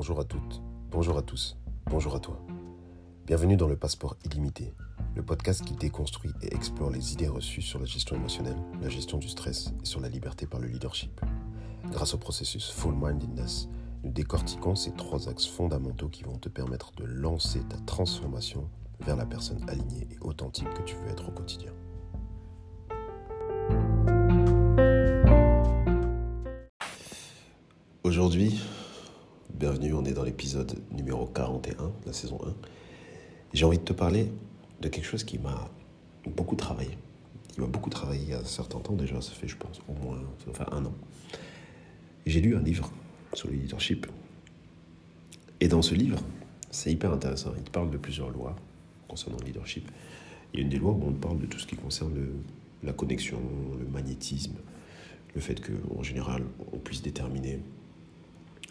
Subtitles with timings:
[0.00, 2.40] Bonjour à toutes, bonjour à tous, bonjour à toi.
[3.26, 4.72] Bienvenue dans le Passeport illimité,
[5.14, 9.18] le podcast qui déconstruit et explore les idées reçues sur la gestion émotionnelle, la gestion
[9.18, 11.20] du stress et sur la liberté par le leadership.
[11.90, 13.68] Grâce au processus Full Mindedness,
[14.02, 18.70] nous décortiquons ces trois axes fondamentaux qui vont te permettre de lancer ta transformation
[19.00, 21.72] vers la personne alignée et authentique que tu veux être au quotidien.
[28.02, 28.62] Aujourd'hui,
[29.60, 32.54] bienvenue, on est dans l'épisode numéro 41 de la saison 1.
[33.52, 34.32] J'ai envie de te parler
[34.80, 35.70] de quelque chose qui m'a
[36.34, 36.96] beaucoup travaillé.
[37.52, 39.82] Qui m'a beaucoup travaillé il y a un certain temps déjà, ça fait je pense
[39.86, 40.94] au moins enfin, un an.
[42.24, 42.90] J'ai lu un livre
[43.34, 44.06] sur le leadership.
[45.60, 46.22] Et dans ce livre,
[46.70, 48.56] c'est hyper intéressant, il parle de plusieurs lois
[49.08, 49.90] concernant le leadership.
[50.54, 52.14] Il y a une des lois où on parle de tout ce qui concerne
[52.82, 53.42] la connexion,
[53.78, 54.56] le magnétisme,
[55.34, 57.60] le fait qu'en général, on puisse déterminer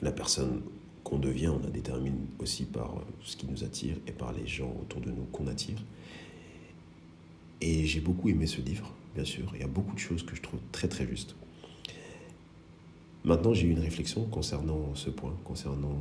[0.02, 0.62] la personne
[1.04, 4.76] qu'on devient, on la détermine aussi par ce qui nous attire et par les gens
[4.82, 5.84] autour de nous qu'on attire.
[7.62, 9.52] Et j'ai beaucoup aimé ce livre, bien sûr.
[9.56, 11.36] Il y a beaucoup de choses que je trouve très très justes.
[13.26, 15.98] Maintenant, j'ai eu une réflexion concernant ce point, concernant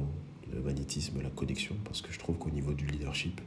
[0.53, 3.41] le magnétisme, la connexion, parce que je trouve qu'au niveau du leadership,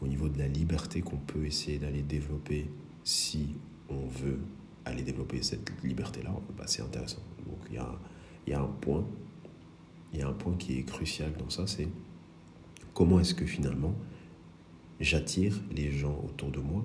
[0.00, 2.70] au niveau de la liberté qu'on peut essayer d'aller développer
[3.04, 3.48] si
[3.88, 4.38] on veut
[4.84, 7.22] aller développer cette liberté-là, bah, c'est intéressant.
[7.46, 9.04] Donc il y a un point
[10.12, 11.88] il y a un point qui est crucial dans ça, c'est
[12.94, 13.94] comment est-ce que finalement
[15.00, 16.84] j'attire les gens autour de moi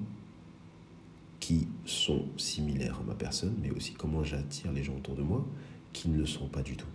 [1.39, 5.45] qui sont similaires à ma personne, mais aussi comment j'attire les gens autour de moi
[5.93, 6.87] qui ne le sont pas du tout.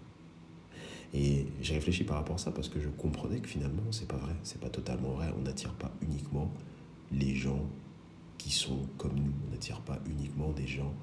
[1.13, 4.17] Et j'ai réfléchi par rapport à ça parce que je comprenais que finalement, c'est pas
[4.17, 5.33] vrai, c'est pas totalement vrai.
[5.39, 6.53] On n'attire pas uniquement
[7.13, 7.65] les gens
[8.39, 10.95] qui sont comme nous, on n'attire pas uniquement des gens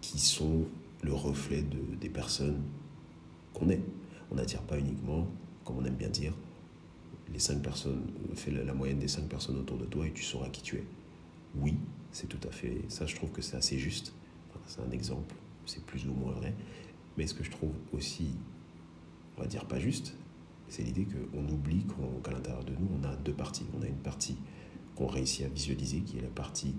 [0.00, 0.66] qui sont
[1.02, 2.62] le reflet de, des personnes
[3.52, 3.80] qu'on est
[4.30, 5.26] on n'attire pas uniquement,
[5.64, 6.34] comme on aime bien dire,
[7.32, 8.02] les cinq personnes,
[8.34, 10.84] fais la, moyenne des cinq personnes autour de toi et tu sauras qui tu es.
[11.56, 11.76] Oui,
[12.12, 14.12] c'est tout à fait, ça je trouve que c'est assez juste.
[14.66, 15.34] c'est un exemple,
[15.66, 16.54] c'est plus ou moins vrai.
[17.16, 18.28] Mais ce que je trouve aussi,
[19.36, 20.14] on va dire pas juste,
[20.68, 21.84] c'est l'idée qu'on oublie
[22.22, 23.66] qu'à l'intérieur de nous, on a deux parties.
[23.78, 24.36] On a une partie
[24.96, 26.74] qu'on réussit à visualiser, qui est la partie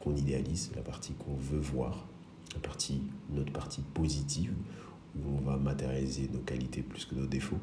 [0.00, 2.06] qu'on idéalise, la partie qu'on veut voir,
[2.54, 4.52] la partie, notre partie positive,
[5.16, 7.60] où on va matérialiser nos qualités plus que nos défauts.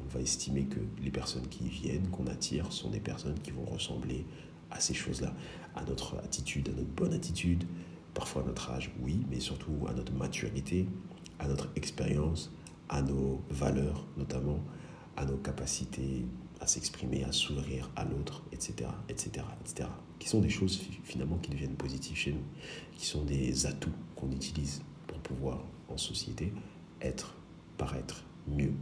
[0.00, 3.64] On va estimer que les personnes qui viennent, qu'on attire, sont des personnes qui vont
[3.64, 4.26] ressembler
[4.70, 5.32] à ces choses-là,
[5.74, 7.64] à notre attitude, à notre bonne attitude,
[8.12, 10.86] parfois à notre âge, oui, mais surtout à notre maturité,
[11.38, 12.50] à notre expérience,
[12.88, 14.60] à nos valeurs notamment,
[15.16, 16.24] à nos capacités
[16.60, 21.50] à s'exprimer, à sourire à l'autre, etc., etc., etc., qui sont des choses finalement qui
[21.50, 22.44] deviennent positives chez nous,
[22.96, 26.52] qui sont des atouts qu'on utilise pour pouvoir en société
[27.04, 27.34] être,
[27.78, 28.72] paraître mieux,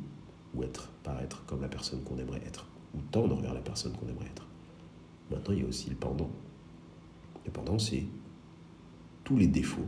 [0.54, 4.08] ou être, paraître comme la personne qu'on aimerait être, ou tendre vers la personne qu'on
[4.08, 4.46] aimerait être.
[5.30, 6.30] Maintenant, il y a aussi le pendant.
[7.44, 8.04] Le pendant, c'est
[9.24, 9.86] tous les défauts,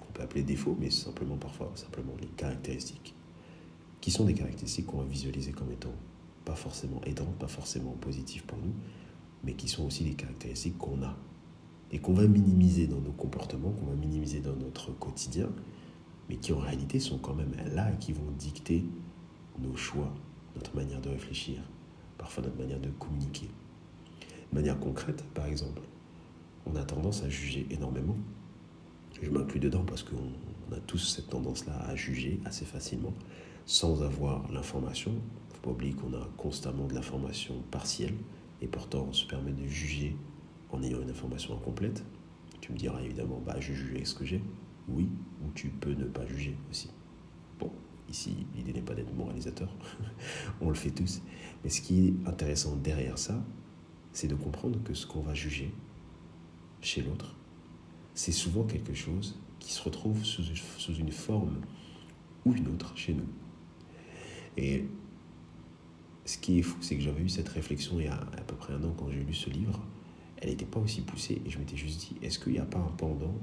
[0.00, 3.14] qu'on peut appeler défauts, mais simplement parfois, simplement les caractéristiques,
[4.00, 5.94] qui sont des caractéristiques qu'on va visualiser comme étant
[6.44, 8.72] pas forcément aidantes, pas forcément positives pour nous,
[9.44, 11.16] mais qui sont aussi des caractéristiques qu'on a
[11.90, 15.48] et qu'on va minimiser dans nos comportements, qu'on va minimiser dans notre quotidien,
[16.28, 18.84] mais qui en réalité sont quand même là et qui vont dicter
[19.58, 20.12] nos choix,
[20.54, 21.60] notre manière de réfléchir,
[22.18, 23.48] parfois notre manière de communiquer.
[24.52, 25.82] De manière concrète, par exemple,
[26.66, 28.16] on a tendance à juger énormément.
[29.22, 33.14] Je m'inclus dedans parce qu'on a tous cette tendance-là à juger assez facilement
[33.64, 35.12] sans avoir l'information.
[35.12, 38.14] Il ne faut pas oublier qu'on a constamment de l'information partielle
[38.60, 40.16] et pourtant on se permet de juger
[40.70, 42.04] en ayant une information incomplète.
[42.60, 44.40] Tu me diras évidemment, bah, je juge avec ce que j'ai
[44.88, 45.08] oui,
[45.44, 46.90] ou tu peux ne pas juger aussi.
[47.58, 47.72] Bon,
[48.08, 49.74] ici, l'idée n'est pas d'être moralisateur,
[50.60, 51.22] on le fait tous.
[51.64, 53.42] Mais ce qui est intéressant derrière ça,
[54.12, 55.72] c'est de comprendre que ce qu'on va juger
[56.80, 57.36] chez l'autre,
[58.14, 60.42] c'est souvent quelque chose qui se retrouve sous,
[60.94, 61.60] une forme
[62.44, 63.28] ou une autre chez nous.
[64.56, 64.84] Et
[66.24, 68.54] ce qui est fou, c'est que j'avais eu cette réflexion il y a à peu
[68.54, 69.84] près un an quand j'ai lu ce livre.
[70.38, 72.78] Elle n'était pas aussi poussée et je m'étais juste dit, est-ce qu'il n'y a pas
[72.78, 73.34] un pendant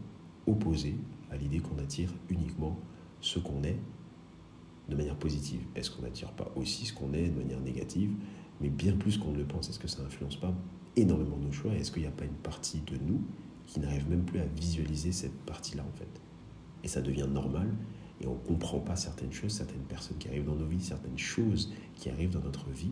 [0.47, 0.95] opposé
[1.33, 2.79] à l'idée qu'on attire uniquement
[3.21, 3.77] ce qu'on est
[4.89, 5.61] de manière positive.
[5.75, 8.11] Est-ce qu'on n'attire pas aussi ce qu'on est de manière négative,
[8.61, 10.53] mais bien plus qu'on ne le pense Est-ce que ça n'influence pas
[10.95, 11.73] énormément nos choix?
[11.73, 13.21] Est-ce qu'il n'y a pas une partie de nous
[13.65, 16.21] qui n'arrive même plus à visualiser cette partie-là en fait?
[16.83, 17.73] Et ça devient normal
[18.21, 21.17] et on ne comprend pas certaines choses, certaines personnes qui arrivent dans nos vies, certaines
[21.17, 22.91] choses qui arrivent dans notre vie,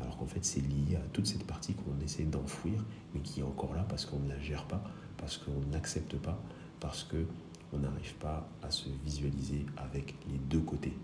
[0.00, 2.84] alors qu'en fait c'est lié à toute cette partie qu'on essaie d'enfouir,
[3.14, 4.82] mais qui est encore là parce qu'on ne la gère pas,
[5.16, 6.40] parce qu'on n'accepte pas,
[6.80, 7.24] parce que
[7.74, 10.96] on n'arrive pas à se visualiser avec les deux côtés.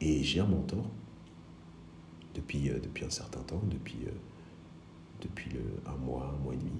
[0.00, 0.84] Et j'ai un mentor
[2.34, 4.10] depuis, euh, depuis un certain temps, depuis, euh,
[5.20, 5.50] depuis
[5.86, 6.72] un mois, un mois et demi,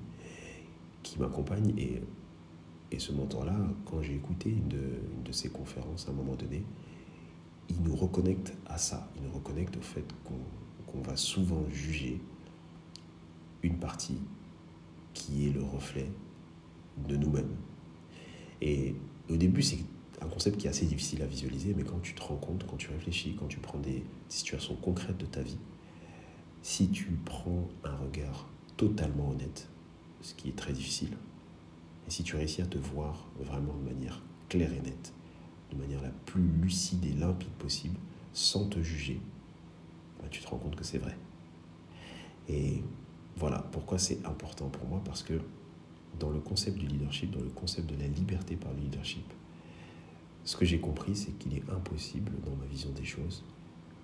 [1.03, 1.73] qui m'accompagne.
[1.79, 2.03] Et,
[2.91, 3.57] et ce mentor-là,
[3.87, 6.65] quand j'ai écouté une de, une de ses conférences à un moment donné,
[7.69, 9.09] il nous reconnecte à ça.
[9.17, 12.21] Il nous reconnecte au fait qu'on va souvent juger
[13.63, 14.19] une partie
[15.15, 16.11] qui est le reflet
[17.09, 17.55] de nous-mêmes.
[18.63, 18.95] Et
[19.29, 19.79] au début, c'est
[20.21, 22.77] un concept qui est assez difficile à visualiser, mais quand tu te rends compte, quand
[22.77, 25.59] tu réfléchis, quand tu prends des situations concrètes de ta vie,
[26.63, 29.69] si tu prends un regard totalement honnête,
[30.21, 31.11] ce qui est très difficile,
[32.07, 35.13] et si tu réussis à te voir vraiment de manière claire et nette,
[35.73, 37.99] de manière la plus lucide et limpide possible,
[38.33, 39.21] sans te juger,
[40.21, 41.17] bah, tu te rends compte que c'est vrai.
[42.49, 42.85] Et
[43.37, 45.41] voilà pourquoi c'est important pour moi, parce que
[46.19, 49.25] dans le concept du leadership, dans le concept de la liberté par le leadership,
[50.45, 53.45] ce que j'ai compris, c'est qu'il est impossible, dans ma vision des choses,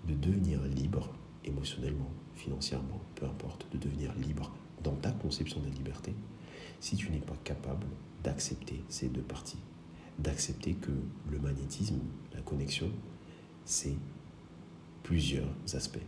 [0.07, 1.11] de devenir libre
[1.45, 4.53] émotionnellement, financièrement, peu importe, de devenir libre
[4.83, 6.15] dans ta conception de la liberté,
[6.81, 7.87] si tu n'es pas capable
[8.23, 9.59] d'accepter ces deux parties,
[10.19, 10.93] d'accepter que
[11.31, 11.99] le magnétisme,
[12.35, 12.91] la connexion,
[13.65, 13.97] c'est
[15.03, 15.99] plusieurs aspects.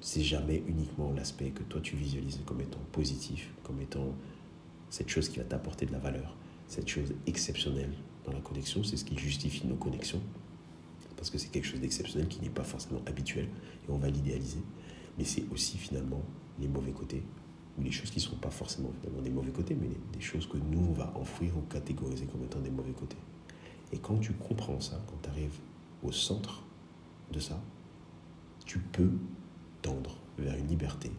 [0.00, 4.14] C'est jamais uniquement l'aspect que toi tu visualises comme étant positif, comme étant
[4.90, 6.36] cette chose qui va t'apporter de la valeur,
[6.66, 7.92] cette chose exceptionnelle
[8.24, 10.20] dans la connexion, c'est ce qui justifie nos connexions,
[11.16, 14.62] parce que c'est quelque chose d'exceptionnel qui n'est pas forcément habituel, et on va l'idéaliser,
[15.16, 16.22] mais c'est aussi finalement
[16.60, 17.22] les mauvais côtés,
[17.78, 20.46] ou les choses qui ne sont pas forcément finalement des mauvais côtés, mais des choses
[20.46, 23.16] que nous, on va enfouir ou catégoriser comme étant des mauvais côtés.
[23.92, 25.58] Et quand tu comprends ça, quand tu arrives
[26.02, 26.62] au centre
[27.32, 27.60] de ça,
[28.66, 29.12] tu peux
[29.80, 31.10] tendre vers une liberté,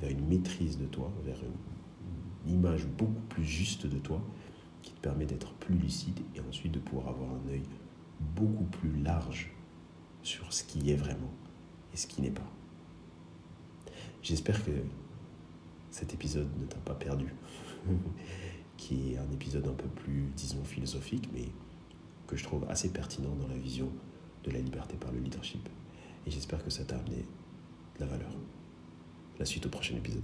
[0.00, 1.52] vers une maîtrise de toi, vers une,
[2.48, 4.22] image beaucoup plus juste de toi,
[4.82, 7.62] qui te permet d'être plus lucide et ensuite de pouvoir avoir un œil
[8.36, 9.52] beaucoup plus large
[10.22, 11.32] sur ce qui est vraiment
[11.92, 12.50] et ce qui n'est pas.
[14.22, 14.70] J'espère que
[15.90, 17.32] cet épisode ne t'a pas perdu,
[18.76, 21.48] qui est un épisode un peu plus, disons, philosophique, mais
[22.26, 23.90] que je trouve assez pertinent dans la vision
[24.44, 25.68] de la liberté par le leadership.
[26.26, 27.24] Et j'espère que ça t'a amené
[27.96, 28.30] de la valeur.
[29.38, 30.22] La suite au prochain épisode.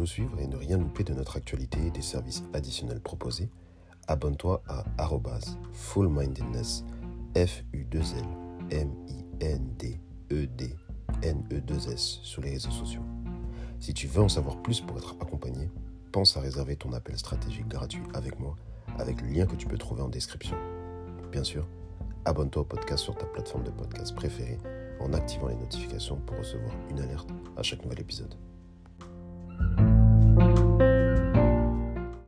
[0.00, 3.50] Nous suivre et ne rien louper de notre actualité et des services additionnels proposés,
[4.08, 4.84] abonne-toi à
[5.72, 6.84] fullmindedness,
[7.36, 8.04] f u 2 l
[8.70, 10.00] m i n d
[10.32, 10.74] e d
[11.22, 13.02] n e 2 s sur les réseaux sociaux.
[13.78, 15.70] Si tu veux en savoir plus pour être accompagné,
[16.12, 18.56] pense à réserver ton appel stratégique gratuit avec moi
[18.98, 20.56] avec le lien que tu peux trouver en description.
[21.30, 21.66] Bien sûr,
[22.24, 24.58] abonne-toi au podcast sur ta plateforme de podcast préférée
[24.98, 28.34] en activant les notifications pour recevoir une alerte à chaque nouvel épisode.